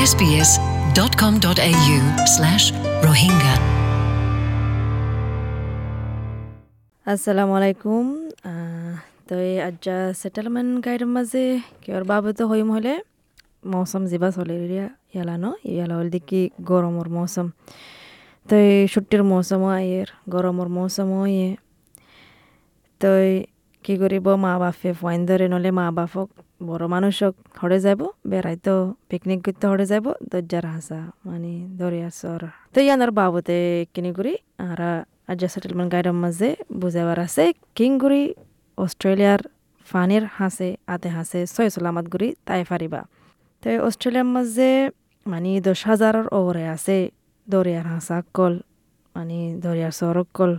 [0.00, 1.98] sbs.com.au
[2.34, 2.64] slash
[3.04, 3.54] rohingya.
[7.06, 8.04] আসসালামু আলাইকুম
[9.28, 11.44] তো এই আজ্জা সেটেলমেন্ট গাইডের মাঝে
[11.82, 12.94] কেউর বাবদ হইম হলে
[13.72, 17.46] মৌসুম যিবা চলে এরিয়া ইয়ালানো ইয়ালা হল দেখি গরমর মৌসুম
[18.46, 21.50] তো এই ছুটির মৌসুমও আইয়ের গরমর মৌসুমও ইয়ে
[23.00, 23.08] তো
[23.88, 26.28] কি করিব মা বাপে ফাইন ধরে নলে মা বাপক,
[26.68, 28.00] বড় মানুষক হরে যাব
[28.30, 28.74] বেড়াইতো
[29.08, 32.42] পিকনিক করতে হরে যাব দরজার হাসা মানে দরিয়া সর
[32.74, 33.58] তো ইয়ানোর বাবতে
[33.94, 34.34] কিনি করি
[34.66, 34.80] আর
[35.30, 37.44] আজ্জা সেটেলমেন্ট গাইডের মাঝে বুঝাবার আছে
[37.76, 38.22] কিংগুড়ি
[38.78, 39.40] অস্ট্রেলিয়ার
[39.86, 43.00] ফানির হাসে আতে হাসে ছয় সালামাত গুড়ি তাই ফারিবা
[43.62, 44.70] তো অস্ট্রেলিয়ার মাঝে
[45.26, 46.98] মানে দশ হাজারের ওরে আছে
[47.48, 48.54] দরিয়ার হাসা কল
[49.14, 50.52] মানে দরিয়ার সরক কল।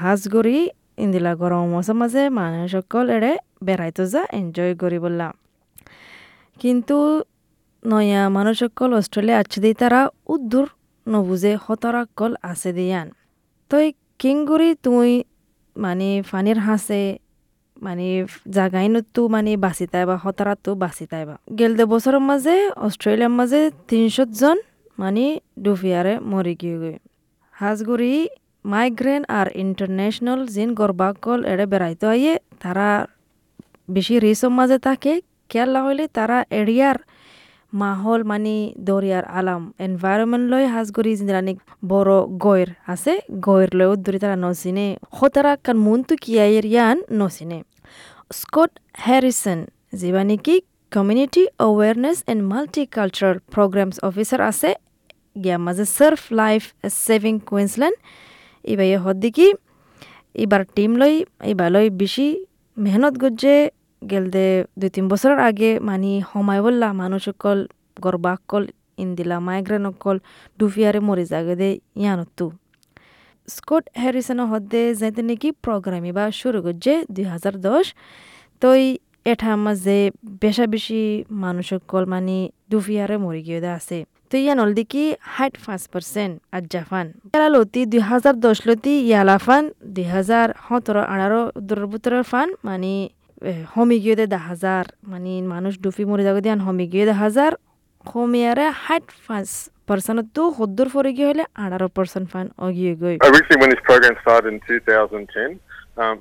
[0.00, 0.58] হাঁসগুড়ি
[0.98, 5.32] ইন্দিলা গরম মৌসুম মাঝে মানুষ সকল এড়ে বেড়াইতো যা এনজয় করি বললাম
[6.60, 6.96] কিন্তু
[7.82, 10.66] নয়া মানুষ সকল অস্ট্রেলিয়া আছে দিয়ে তারা উদ্দূর
[11.06, 13.08] নবুজে হতরা কল আছে দিয়ান।
[13.70, 15.10] তো এই কিংগুড়ি তুই
[15.76, 17.02] মানে ফানির হাসে
[17.82, 18.06] মানে
[18.50, 24.56] জাগাইনতো মানে বাঁচি তাইবা হতারাতো বাঁচি তাইবা। গেল দে বছরের মাঝে অস্ট্রেলিয়ার মাঝে তিনশো জন
[24.98, 25.24] মানে
[25.62, 26.96] ডুফিয়ারে মরি গিয়ে গই
[27.54, 28.12] হাঁসগুড়ি
[28.72, 32.88] মাইগ্রেন আর ইন্টারন্যাশনাল জিন গরবাকল এড়ে বেড়াইতে আইয়ে তারা
[33.94, 35.12] বেশি রিসম মাঝে থাকে,
[35.50, 36.98] খেয়াল হইলে তারা এরিয়ার
[37.72, 38.56] মাহল মানে
[38.88, 41.52] দরিয়ার আলাম এনভায়রনমেন্ট লয় হাজগরি জিন্দানি
[41.92, 43.12] বড় গয়ের আছে,
[43.46, 44.86] গয়ের লয় উদ্দরি তারা নচিনে
[45.18, 47.58] হতারা কান মনতু কিয়াইয়ের ইয়ান নচিনে
[48.40, 48.72] স্কট
[49.04, 49.58] হ্যারিসন
[50.00, 50.56] যিবা নেকি
[50.92, 54.70] community awareness and multicultural programmes officer আছে।
[55.42, 56.62] গিয়া মাজে সার্ফ লাইফ
[57.06, 57.96] সেভিং কুইন্সল্যান্ড
[58.72, 59.48] এবার ইয়ে হদ্দি কি
[60.44, 61.14] এবার টিম লই,
[61.52, 62.26] এবার লই বেশি
[62.76, 63.56] মেহনত গজ্জে
[64.02, 64.46] গেল দে
[64.80, 67.58] দুই তিন বছরের আগে মানি সময় বললা, মানুষ অকল
[68.04, 68.62] গর্বাকল
[69.04, 70.16] ইন্দিলা মাইগ্রেন অকল
[70.58, 71.68] ডুফিয়ারে মরে যাগে দে
[72.02, 72.46] ইয়ানতো
[73.48, 77.86] স্কট হ্যারিসনের হদ্দে যাইতে নাকি প্রোগ্রাম এবার শুরু করছে দুই হাজার দশ।
[78.62, 78.82] তই
[79.32, 79.98] এঠার মাঝে
[80.42, 81.00] বেশা বেশি
[81.44, 82.36] মানুষ অকল মানে
[82.70, 83.98] ডুফিয়ারে মরে গিয়ে আছে
[84.34, 84.72] তো ইয়ান হল
[85.34, 89.64] হাইট পাঁচ পার্সেন্ট। আর জাপান ইয়ালা লতি দুই হাজার দশ লতি ইয়ালা ফান
[89.94, 92.92] দুই হাজার সতেরো আঠারো উত্তর বুতরের ফান মানে
[93.72, 97.52] হমি গিয়ে দে হাজার। মানে মানুষ ডুফি মরে যাবে দিয়ান হমি গিয়ে দে হাজার।
[98.04, 99.48] হমিয়ারে হাইট পাঁচ
[99.88, 105.50] পার্সেন্ট তো সদ্দুর ফরে গিয়ে হলে আঠারো পার্সেন্ট ফান অগিয়ে গই। 2010,
[106.02, 106.14] um,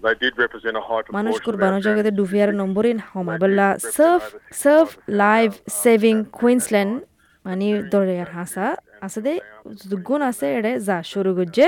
[1.18, 4.24] মানুষ কুরবানো জায়গাতে ডুফিয়ার নম্বর ইন হমাই বললা surf
[4.64, 4.90] surf
[5.24, 5.50] life
[5.82, 7.13] saving Queensland
[7.46, 8.66] মানে দরে আর হাসা
[9.06, 9.34] আছে। দে
[10.08, 11.66] গুণ আছে এড়ে যা শুরু করছে।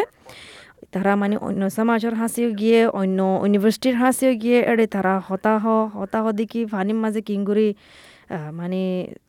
[0.93, 5.63] তারা মানে অন্য সমাজের হাসিও গিয়ে অন্য ইউনিভার্সিটির হাসিও গিয়ে এড়ে তারা হতাহ
[5.99, 7.67] হতাহ দেখি ফানির মাঝে কিংগুড়ি
[8.59, 8.81] মানে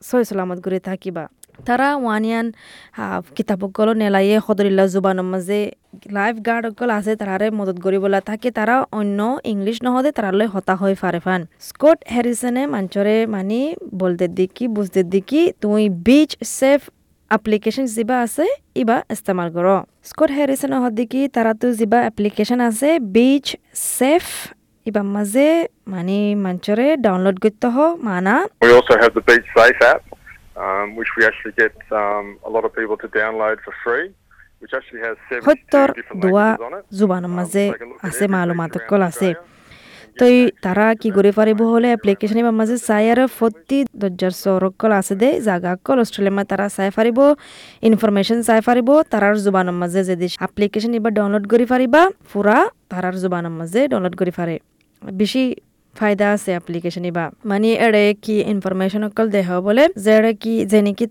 [0.08, 1.24] সই সালামত করে থাকিবা।
[1.68, 2.46] তারা ওয়ানিয়ান
[3.36, 5.60] কিতাপকল নেলাইয়ে সদরিল্লা জুবানৰ মাঝে
[6.16, 9.18] লাইফ গার্ড অকল আছে তারারে মদত করিবলা থাকে তারা অন্য
[9.52, 13.60] ইংলিশ নহদে তারালৈ হতাশ হৈ ফারে ফান। স্কট হ্যারিসনে মাঞ্চরে মানে
[14.02, 16.80] বলতে দিকি বুঝতে দিকি তুই বিচ সেফ
[17.36, 18.44] এপ্লিকেশন যিবা আছে
[18.82, 19.66] ইবা ইস্তেমাল কৰ।
[20.10, 23.46] স্কট হ্যারিসনৰ হদিকি তারাতো যিবা এপ্লিকেশন আছে বিচ
[23.96, 24.24] সেফ
[24.88, 25.48] ইবা মাঝে
[25.92, 27.76] মানে মাঞ্চরে ডাউনলোড করতে হ
[28.08, 28.34] মানা।
[30.66, 34.06] Um, which we actually get um, a lot of people to download for free,
[34.62, 36.84] which actually has 72 সত্যৰ different দোৱা languages on it.
[36.98, 39.30] জুবানৰ at আছে মালুমাত অকল আছে.
[40.20, 45.14] তই তারা কি করে পারিব হলে এপ্লিকেশন বা মাঝে চাই আর ফতি দরজার সরকল আছে
[45.22, 47.18] দে জাগা কল অস্ট্রেলিয়া তারা চাই পারিব
[47.88, 52.02] ইনফরমেশন চাই পারিব তারার জুবানৰ মাঝে যদি এপ্লিকেশন এবার ডাউনলোড করি পারিবা
[52.32, 52.58] পুরা
[52.90, 54.54] তারার জুবানৰ মাঝে ডাউনলোড করি পারে
[55.02, 55.42] বেশি
[55.98, 60.78] ফায়দা আছে এপ্লিকেশন ইবা মানে এড়ে কি ইনফরমেশন অকল দেহ বলে যে এড়ে কি যে
[60.82, 61.06] নাকি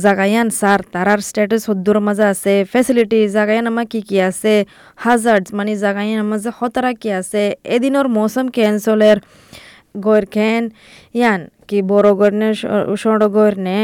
[0.00, 4.54] জাগায়ান সার তারার স্ট্যাটাস হদ্দুর মাঝে আছে ফেসিলিটি জাগায়ান আমার কি কি আছে
[4.96, 9.18] হাজার্ড মানে জাগায়ান মাঝে হতারা কি আছে এদিনের মৌসুম ক্যান্সলের
[10.00, 10.62] গয়ের খেন
[11.14, 12.48] ইয়ান কি বড় গরনে
[12.96, 13.78] সড় গরনে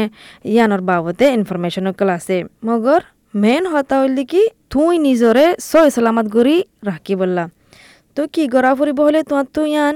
[0.45, 3.01] ইয়ানোর বাবদে ইনফরমেশন অকল আছে। মগর
[3.35, 7.43] মেন হতা হইলি কি তুই নিজরে সয় সালামত গড়ি রাখি বললা
[8.17, 9.95] তো কি গড়া ফুরিব হলে তোমার তো ইয়ান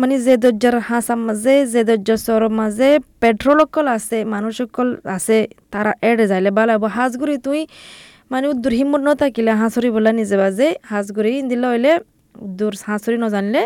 [0.00, 2.88] মানে যে দরজার হাঁসার মাঝে যে দরজার সরর মাঝে
[3.22, 5.38] পেট্রোল অকল আছে মানুষ অকল আছে
[5.72, 7.60] তারা এড়ে যাইলে ভালো হব হাঁসগুড়ি তুই
[8.32, 11.92] মানে উদ্দুর হিম্মত নথাকিলে হাঁসুরি বলা নিজে বাজে। হাঁসগুড়ি দিলে হইলে
[12.46, 13.62] উদ্দুর হাঁসুরি নজানলে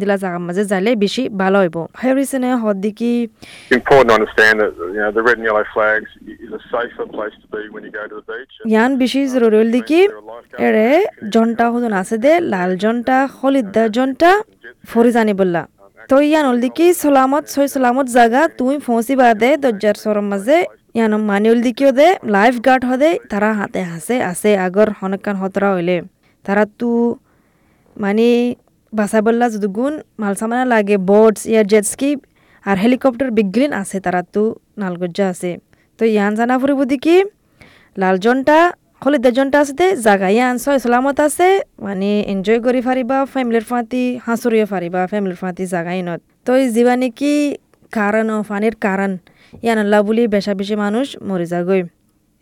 [0.00, 5.00] দিলা জাগার মাঝে যাইলে বেশি ভালো হইব। হেরিসনে হদ্দিকি It's important to understand that you
[5.02, 6.10] know the red and yellow flags
[6.44, 8.54] is a safer place to be when you go to the beach.
[8.72, 10.00] ইয়ান বেশি জরুরি হল দিকি
[10.66, 10.88] এড়ে
[11.34, 14.30] জনটা হদন আছে দে লাল জনটা হলিদা জনটা।
[14.90, 15.62] ফরি জানি বললা।
[16.10, 20.58] তো ইয়ান হল দিকি সলামত, ছয় সলামত জায়গা তুমি পৌঁছি বাদে দরজার সরম মাঝে
[20.96, 25.96] ইয়ান মানিউল দিকিও দে, লাইফ গার্ড হদে, তারা হাতে হাসে আছে আগর হনকান হতরা হইলে।
[26.44, 26.90] তারা তু
[27.96, 28.28] মানে
[28.92, 32.10] বাসাবল্লা যদুগুণ মাল সামানা লাগে বোটস ইয়ার জেটস্কি
[32.66, 34.42] আর হেলিকপ্টার বিগলিন আছে তারা তু
[34.80, 35.50] নালগজ্জা আছে।
[35.98, 37.16] তো ইয়ান জানা ফুরিব দিকি
[37.96, 38.58] লালজনটা
[39.02, 41.48] হলে দেজনটা আছে দে জাগা ইয়ান ছয় সলামত আছে
[41.84, 47.34] মানে এনজয় কৰি ফাৰিবা ফেমিলিৰ ফাঁতি হাঁচৰিয়ে ফাৰিবা ফেমিলিৰ ফাঁতি জাগা ইনত তো যিবা নেকি
[47.92, 49.10] কাৰণ ও ফানির কারণ
[49.62, 51.46] ইয়ান আল্লাহ বুলি বেশা বেশি মানুষ মরে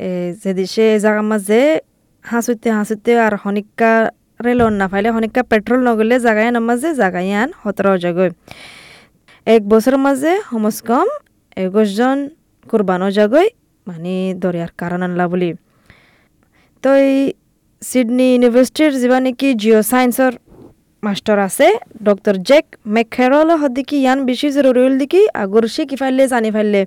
[0.01, 0.11] এ
[0.43, 1.61] যদি সে জাগার মাঝে
[2.25, 3.93] হাঁচুতে হাঁচুতে আর হনিকা
[4.41, 8.31] রেলন না ফাইলে হনিকা পেট্রোল নগলে জাগায় নামাজে জাগাই আন হতর যাগৈ
[9.47, 11.09] এক বছরের মাঝে সমস কম
[11.57, 12.19] একুশজন
[12.67, 13.09] কুরবানো
[13.87, 15.51] মানে দরিয়ার কারণ আনলা বুলি
[16.87, 17.17] তো এই
[17.83, 20.33] সিডনি ইউনিভার্সিটির যিবা নেকি জিঅ' সায়েন্সৰ
[21.03, 21.69] মাস্টার আছে
[22.09, 22.65] ডক্টর জেক
[22.97, 24.19] মেকহেরল হদিকি ইয়ান
[24.79, 26.83] হল দিকি আগর সে কি ফাইলে জানি ফাইলে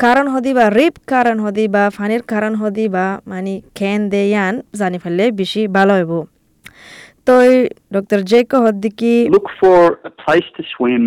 [0.00, 4.54] কারণ হদি বা রিপ কারণ হদি বা ফানির কারণ হদি বা মানে খেন দে ইয়ান
[4.80, 6.12] জানি ফেললে বেশি ভালো হইব
[7.26, 7.34] তো
[7.96, 9.80] ডক্টর জেক হদিকি Look for
[10.10, 11.04] a place to swim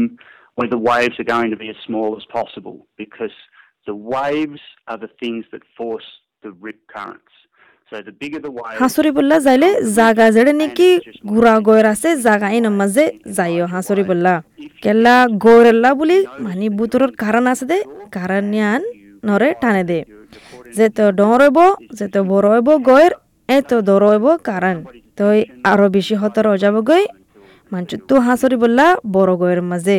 [0.57, 3.35] where the waves are going to be as small as possible, because
[3.89, 6.09] the waves are the things that force
[6.43, 6.79] the rip.
[9.11, 10.89] বললা যাইলে জাগা যেড়ে নেকি
[11.29, 13.05] গুড়া গয়ের আছে জাগা ইন মাঝে
[13.37, 13.65] যাইও
[14.03, 14.33] বললা
[14.83, 17.79] কেলা গয়েরল্লা বুলি মানে বুতরের কারণ আছে দে
[18.11, 18.81] কারণ ইয়ান
[19.23, 19.99] নরে টানে দে
[20.75, 21.59] যে তো ডর হইব
[21.97, 23.13] যে তো বড় হইব গয়ের
[23.49, 24.75] এ তো দর হইব কারণ
[25.17, 25.25] তো
[25.63, 27.03] আরও বেশি হতর যাব গই
[27.71, 28.15] মানচু তো
[28.57, 29.97] বললা বড় গয়ের মাঝে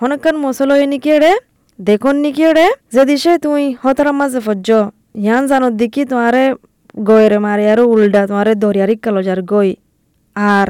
[0.00, 1.32] হনকান মশল হয় নিকি এড়ে
[1.78, 4.68] দেখুন নিকি এড়ে যে দিশে তুই হতর মাঝে ফজ্জ
[5.18, 6.44] ইয়ান জানত দেখি তোমারে
[6.96, 9.70] গয়েরে মারে আর উল্টা তোমারে দরিয়ারি কালোজার গই
[10.36, 10.68] আর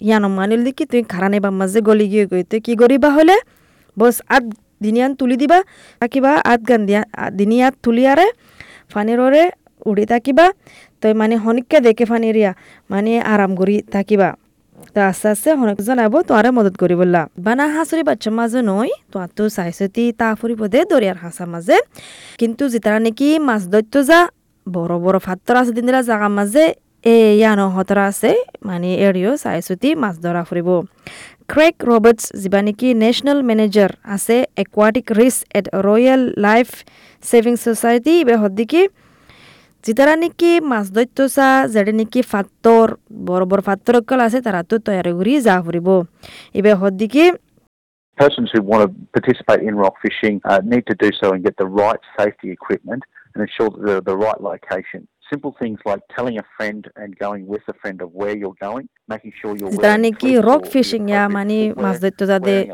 [0.00, 3.36] ইয়ান মানিল দেখি তুই খারানে বা মাঝে গলি গিয়ে গই তুই কি করিবা হলে
[3.96, 4.44] বস আত
[4.80, 5.58] দিনিয়ান তুলি দিবা
[6.00, 7.02] থাকিবা আত গান দিয়া
[7.38, 8.26] দিনিয়াত তুলি আরে
[8.90, 9.44] ফানিররে
[9.86, 10.46] উড়ি থাকিবা
[11.02, 12.50] তই মানে হনিককে দেখে ফানিরিয়া
[12.90, 14.28] মানে আরাম করি থাকিবা
[14.88, 19.30] তো আস্তে আস্তে অনেকজন আবো তোয়ারে মদত করি বললা বানা হাঁচুরি বাচ্চার মাঝে নই তোয়ার
[19.36, 21.76] তো চাইছতি তা ফুরিব দে দরিয়ার হাঁসার মাঝে
[22.38, 24.20] কিন্তু যেতারা নাকি মাছ দৈত্য যা
[24.76, 26.64] বড় বড় ফাত্তর আছে দিনরা জাগার মাঝে
[27.14, 28.30] এ ইয়ানো হতরা আছে।
[28.68, 30.68] মানে এরিও চাইছতি মাছ ধরা ফুরিব
[31.52, 36.68] ক্ৰেক ৰবাৰ্টছ যিবা নেকি নেশ্যনেল মেনেজাৰ আছে aquatic risk at Royal Life
[37.24, 38.12] Saving Society.
[38.22, 38.82] ইবে হদ্দিকি
[39.84, 42.86] যেতারা নাকি মাছ দৈত্য চা যেটা নাকি ফাত্তর
[43.28, 45.88] বড় বড় ফাত্তর অকল আছে তারা তো তৈরি করি যা ফুরিব
[46.58, 47.24] এবার হদ্দিকি
[48.18, 51.54] Persons who want to participate in rock fishing uh, need to do so and get
[51.62, 53.02] the right safety equipment.
[53.38, 55.06] And ensure that they're the right location.
[55.30, 58.88] Simple things like telling a friend and going with a friend of where you're going,
[59.08, 62.66] making sure you're wearing নাকি rock fishing ইয়া মানে মাছ যেটা jacket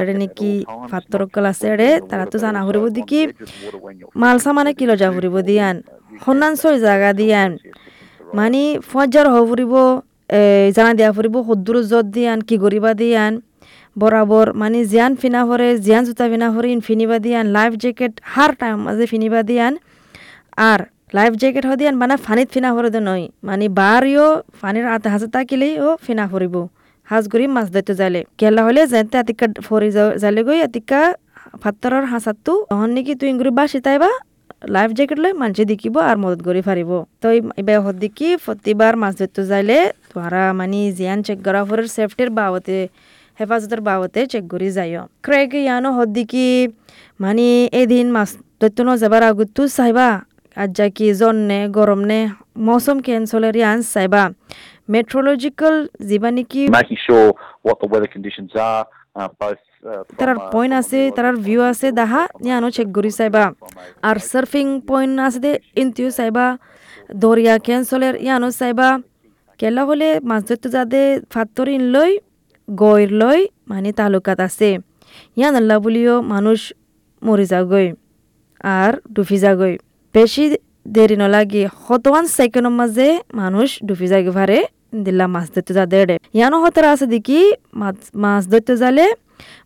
[0.00, 0.52] at নাকি
[0.90, 1.30] ফাত্তর in
[1.80, 4.36] the তারা তো জানা also দিকি on the edge of the water when you're মাল
[4.36, 4.44] fishing.
[4.44, 5.76] সামানে কিলো যা ফুরিব দিয়ান
[6.24, 7.50] সন্ধান ছয় জাগা দিয়ান
[8.38, 9.74] মানে ফজ্জার হ ফুরিব
[10.76, 13.32] জানা দিয়া ফুরিব সদ্দুর যত দিয়ান কি করিবা দিয়ান
[13.96, 18.52] বরাবর মানে জিয়ান ফিনা ফরে জিয়ান জোতা ফিনা ফরে ইন ফিনিবা দিয়ান লাইফ জ্যাকেট হার
[18.60, 19.72] টাইম মাঝে ফিনিবা দিয়ান
[20.70, 20.80] আর
[21.14, 24.26] লাইফ জ্যাকেট হ দিয়ান মানে ফানিত ফিনা ফরে দে নয়। মানে বারিও
[24.60, 26.54] ফানির আতে হাজে তাকিলেই ও ফিনা ফরিব
[27.08, 29.88] হাজ করি মাছ দৈতে যাইলে কেলা হলে যেতে আতিকা ফরি
[30.22, 31.00] যাইলে গই আতিকা
[31.62, 34.10] ফাত্তৰৰ হাঁচাতো তহন নেকি তুই ইংগুৰি বা চিতাইবা
[34.74, 36.90] লাইফ জ্যাকেট লৈ মানুষে দেখিব আর মদত কৰি ফারিব
[37.22, 37.26] তো
[37.60, 39.78] এবার হত দেখি প্রতিবার মাছ ধরতে যাইলে
[40.10, 42.78] তোহারা মানে জিয়ান চেক করা ফরের সেফটির বাবতে
[43.38, 46.48] হেফাজতের বাবতে চেক করি যাইও ক্রেক ইয়ানো হত দেখি
[47.20, 47.46] মানে
[47.80, 48.30] এদিন মাছ
[48.60, 49.62] ধরতে ন যাবার আগত তো
[50.56, 51.06] চাইবা আর যা কি?
[51.20, 52.20] জন্নে গরম নে
[52.66, 54.22] মৌসুম ক্যান্সলের ইয়ান চাইবা
[54.94, 55.74] মেট্রোলজিক্যাল
[56.08, 56.62] যিবা নেকি
[60.18, 63.44] তারার uh, পয়েন্ট আছে তারার ভিউ আছে দাহা ইয়ানো চেক করি চাইবা
[64.08, 65.52] আর সার্ফিং পয়েন্ট আছে দে
[65.82, 66.46] ইন্তিও চাইবা
[67.22, 68.88] দরিয়া ক্যান্সলের ইয়ানো চাইবা
[69.60, 71.00] কেলা হলে মাছ ধরতে যাতে
[71.32, 72.12] ফাত্তর ইন লই
[72.68, 73.40] গইর লই
[73.70, 74.70] মানে তালুকাত আছে।
[75.38, 76.60] ইয়ান আল্লাহ বুলিও মানুষ
[77.22, 77.86] মরি যাগৈ
[78.76, 79.74] আর ডুফি যাগৈ।
[80.14, 80.44] বেশি
[80.86, 84.58] দেরি নলাগে হতওয়ান সেকেন্ডের মাঝে মানুষ ডুফি যাগে ভারে
[85.04, 87.40] দিল্লা মাছ ধরতে যা দেড়ে ইয়ানো হতরা আছে দেখি,
[88.22, 89.06] মাছ ধরতে যালে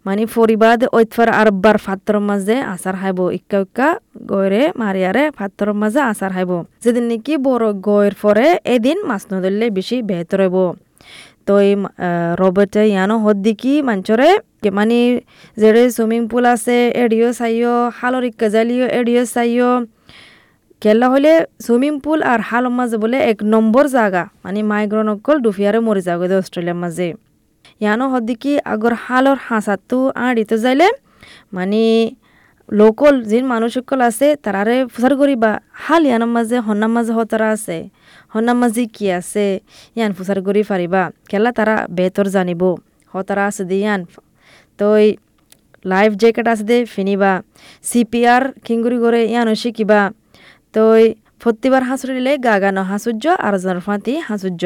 [0.07, 3.89] মানে ফরিবাদ ঐতফার আরব্বার ফাত্তর মাঝে আসার হাইব ইক্কা ইক্কা
[4.31, 6.51] গয়রে মারিয়ারে ফাত্তর মাঝে আসার হাইব
[6.83, 10.57] যেদিন নাকি বড় গয়ের পরে এদিন মাছ নধরলে বেশি বেহতর হইব
[11.47, 11.73] তো এই
[12.41, 14.31] রবটে ইয়ানো হদ দেখি মাঞ্চরে
[14.73, 14.99] মানে
[15.57, 19.71] যেড়ে সুইমিং পুল আছে এডিও চাইও হালর ইক্কা জালিও এডিও চাইও
[20.85, 21.33] কেলা হলে
[21.65, 26.27] সুইমিং পুল আর হাল মাঝে বলে এক নম্বর জায়গা মানে মাইগ্রন অকল ডুফিয়ারে মরি যাগো
[26.43, 27.09] অস্ট্রেলিয়ার মাঝে।
[27.83, 30.89] ইয়ানো হদ্দিকি আগর হালর হাসাতু আড়িতে যাইলে
[31.57, 31.83] মানে
[32.69, 35.53] লোকল যিন মানুষ সকল আছে, তারারে প্রচার করিবা।
[35.85, 37.79] হাল ইয়ানোর মাঝে হন্নার মাঝে হতারা আছে
[38.35, 39.47] হন্নার মাঝে কি আছে,
[39.97, 42.63] ইয়ান প্রচার করি পারিবা কেলা তারা বেতর জানিব,
[43.13, 44.01] হতারা আছে দি ইয়ান।
[44.79, 45.05] তই
[45.93, 47.33] লাইফ জ্যাকেট আছে দে ফিনিবা।
[47.91, 50.01] সিপিআর খিঙ্গুরি করে ইয়ানো শিকিবা।
[50.75, 51.03] তই
[51.43, 54.65] প্রতিবার হাঁচুরিলে গা গানো হাঁচুর্য আর জনের ফাঁতি হাঁচুর্য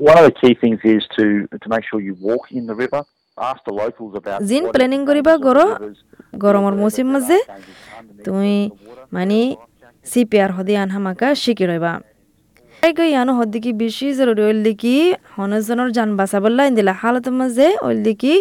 [0.00, 1.24] One of the key things is to
[1.62, 3.00] to make sure you walk in the river.
[3.36, 4.38] Ask the locals about.
[4.50, 4.64] জিন
[5.08, 7.38] করিবা গরো of rivers, মাঝে
[8.26, 8.56] তুমি
[9.16, 9.40] মানে
[10.12, 11.28] সিপিআর হদি আন হামাকা
[11.70, 11.92] রইবা
[12.92, 14.96] গৈ ইয়ানো হদ্দিকি বেশি জরুরি ওইল দেখি
[15.34, 18.34] হনজনের যান বাঁচা বললা ইন্দিলা হালত মাঝে ওইল দেখি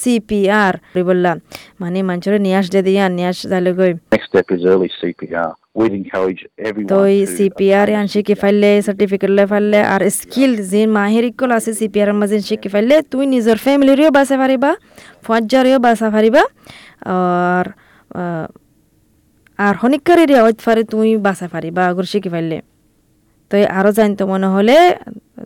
[0.00, 0.74] সিপিআর
[1.10, 1.32] বললা
[1.80, 5.50] মানে মানুষের নিয়াস দে দিয়া নিয়াস যাইলে গই Next step is early CPR.
[5.78, 6.90] We'd encourage everyone.
[6.94, 11.50] তই to সিপিআর obtain ইয়ান শিকি ফাইলে সার্টিফিকেট লৈ ফাইলে আর স্কিল যে মাহির ইকল
[11.58, 14.70] আছে সিপিআর মাঝে শিকি ফাইলে তুই নিজের ফ্যামিলিরও বাঁচা পারিবা
[15.26, 16.42] ফজ্জারেও বাঁচা পারিবা
[17.14, 17.66] আর
[19.58, 22.58] আর হনিকারের অত ফারে তুই বাঁচা পারিবা আগর শিকি ফাইলে
[23.50, 24.76] তই আরও জানতো মনে হলে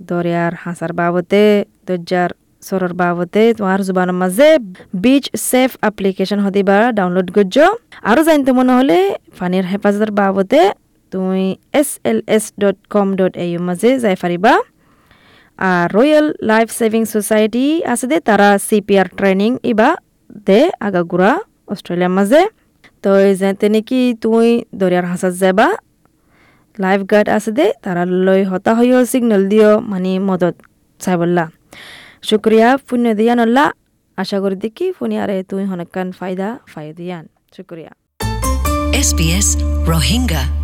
[0.02, 1.42] দরিয়ার হাসার বাবতে
[1.86, 2.30] দরজার
[2.62, 4.48] সরর বাবতে তোমার জুবানের মাঝে
[4.94, 7.56] বিচ সেফ অ্যাপ্লিকেশন হদিবা ডাউনলোড করছ
[8.02, 8.98] আরও জানতে মনে হলে
[9.38, 10.60] পানির হেফাজতের বাবতে
[11.12, 14.52] তুমি S L S dot com dot এই মাঝে যাই পারিবা
[15.58, 19.90] আর রয়্যাল লাইফ সেভিং সোসাইটি আছে দে তারা সিপিআর ট্রেনিং ইবা
[20.46, 21.32] দে আগাগুড়া
[21.68, 22.42] অস্ট্রেলিয়ার মাঝে
[23.02, 25.68] তো যেতে নাকি, তুই দরিয়ার হাসাত যাবা
[26.82, 30.54] লাইফ গার্ড আছে দে তারা লই হতা হইও সিগনাল দিও মানে মদত,
[31.00, 31.44] চাই বললা।
[32.28, 33.68] শুক্রিয়া পুণ্য দিয়ান আল্লাহ
[34.18, 37.24] আশা করি দেখি ফুনি আরে তুই হনকান ফায়দা ফায়দিয়ান
[37.56, 37.92] শুক্রিয়া
[39.08, 39.48] SBS
[39.90, 40.63] Rohingya.